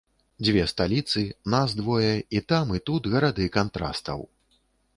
[0.45, 1.21] Дзве сталіцы,
[1.55, 2.09] нас двое,
[2.39, 4.19] і там і тут гарады кантрастаў.